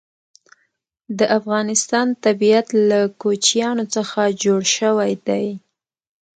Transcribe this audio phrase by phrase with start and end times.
[1.19, 5.47] د افغانستان طبیعت له کوچیان څخه جوړ شوی دی.